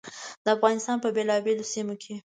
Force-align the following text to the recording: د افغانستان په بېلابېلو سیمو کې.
د 0.43 0.45
افغانستان 0.55 0.97
په 1.01 1.09
بېلابېلو 1.15 1.69
سیمو 1.73 1.95
کې. 2.01 2.15